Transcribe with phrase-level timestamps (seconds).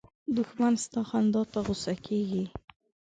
[0.35, 2.43] دښمن ستا خندا ته غوسه کېږي